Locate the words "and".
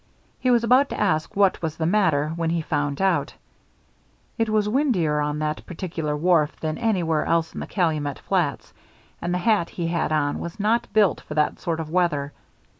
9.21-9.31